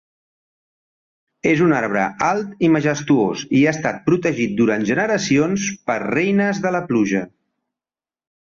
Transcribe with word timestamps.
És 1.49 1.59
un 1.65 1.75
arbre 1.79 2.05
alt 2.27 2.65
i 2.67 2.71
majestuós 2.77 3.43
i 3.59 3.61
ha 3.67 3.75
estat 3.79 3.99
protegit 4.09 4.57
durant 4.63 4.89
generacions 4.93 5.69
per 5.91 5.99
reines 6.07 6.63
de 6.65 6.73
la 6.79 6.83
pluja. 6.91 7.23